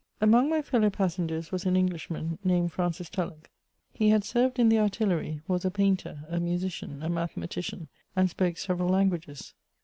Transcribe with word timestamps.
Among 0.19 0.49
my 0.49 0.63
feUow«passengers 0.63 1.51
was 1.51 1.63
an 1.67 1.77
Englishman, 1.77 2.39
named 2.43 2.71
Francis 2.71 3.07
Tulloch; 3.07 3.51
he 3.93 4.09
had 4.09 4.23
served 4.23 4.57
in 4.57 4.67
the 4.69 4.79
artillery, 4.79 5.41
was 5.47 5.63
a 5.63 5.69
painter, 5.69 6.25
a 6.27 6.39
musician, 6.39 7.03
a 7.03 7.07
mathematician, 7.07 7.87
and 8.15 8.27
spoke 8.27 8.57
several 8.57 8.89
languages. 8.89 9.53